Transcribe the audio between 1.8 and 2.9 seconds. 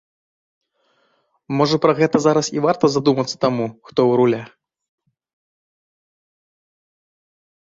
пра гэта зараз і варта